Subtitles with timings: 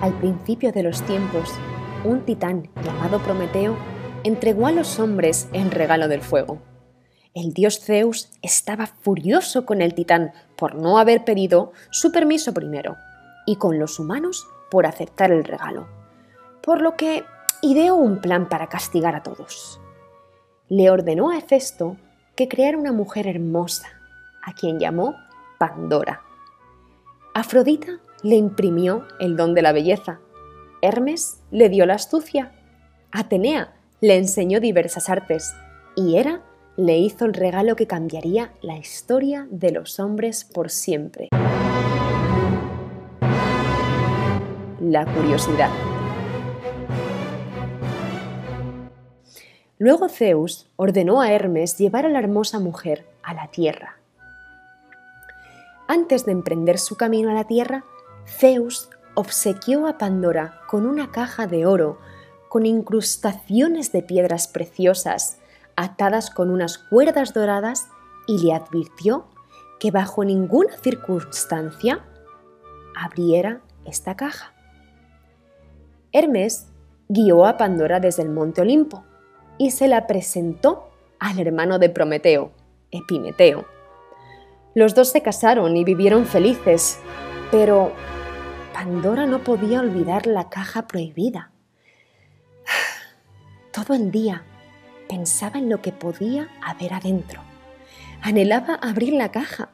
[0.00, 1.50] Al principio de los tiempos,
[2.04, 3.76] un titán llamado Prometeo
[4.24, 6.58] entregó a los hombres el regalo del fuego.
[7.34, 12.96] El dios Zeus estaba furioso con el titán por no haber pedido su permiso primero
[13.46, 15.86] y con los humanos por aceptar el regalo,
[16.62, 17.24] por lo que
[17.60, 19.82] ideó un plan para castigar a todos.
[20.68, 21.98] Le ordenó a Hefesto
[22.36, 23.88] que creara una mujer hermosa,
[24.42, 25.14] a quien llamó
[25.58, 26.22] Pandora.
[27.34, 30.20] Afrodita le imprimió el don de la belleza,
[30.82, 32.52] Hermes le dio la astucia,
[33.12, 35.54] Atenea le enseñó diversas artes
[35.96, 36.42] y Hera
[36.76, 41.28] le hizo el regalo que cambiaría la historia de los hombres por siempre.
[44.80, 45.70] La curiosidad.
[49.78, 53.96] Luego Zeus ordenó a Hermes llevar a la hermosa mujer a la tierra.
[55.88, 57.84] Antes de emprender su camino a la tierra,
[58.38, 61.98] Zeus obsequió a Pandora con una caja de oro
[62.48, 65.38] con incrustaciones de piedras preciosas
[65.76, 67.88] atadas con unas cuerdas doradas
[68.26, 69.26] y le advirtió
[69.78, 72.04] que bajo ninguna circunstancia
[72.94, 74.52] abriera esta caja.
[76.12, 76.66] Hermes
[77.08, 79.04] guió a Pandora desde el monte Olimpo
[79.58, 82.52] y se la presentó al hermano de Prometeo,
[82.90, 83.64] Epimeteo.
[84.74, 86.98] Los dos se casaron y vivieron felices,
[87.50, 87.92] pero
[88.82, 91.50] Pandora no podía olvidar la caja prohibida.
[93.74, 94.42] Todo el día
[95.06, 97.42] pensaba en lo que podía haber adentro.
[98.22, 99.68] Anhelaba abrir la caja,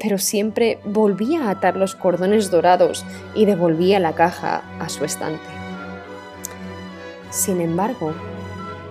[0.00, 5.48] pero siempre volvía a atar los cordones dorados y devolvía la caja a su estante.
[7.30, 8.12] Sin embargo,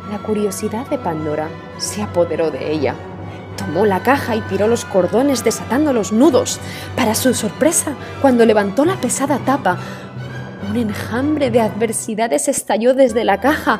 [0.09, 1.49] la curiosidad de Pandora
[1.79, 2.95] se apoderó de ella.
[3.57, 6.59] Tomó la caja y tiró los cordones desatando los nudos.
[6.95, 9.77] Para su sorpresa, cuando levantó la pesada tapa,
[10.69, 13.79] un enjambre de adversidades estalló desde la caja.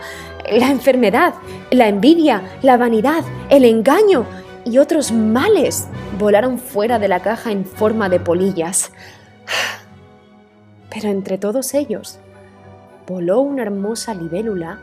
[0.52, 1.34] La enfermedad,
[1.72, 4.26] la envidia, la vanidad, el engaño
[4.66, 5.88] y otros males
[6.20, 8.92] volaron fuera de la caja en forma de polillas.
[10.90, 12.20] Pero entre todos ellos
[13.08, 14.80] voló una hermosa libélula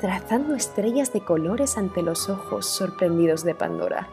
[0.00, 4.08] trazando estrellas de colores ante los ojos sorprendidos de Pandora.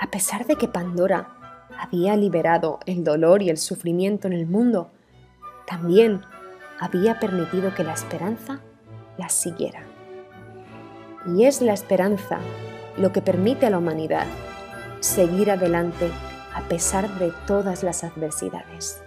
[0.00, 4.90] A pesar de que Pandora había liberado el dolor y el sufrimiento en el mundo,
[5.66, 6.22] también
[6.78, 8.60] había permitido que la esperanza
[9.18, 9.82] las siguiera.
[11.26, 12.38] Y es la esperanza
[12.96, 14.26] lo que permite a la humanidad
[15.00, 16.10] seguir adelante
[16.54, 19.02] a pesar de todas las adversidades.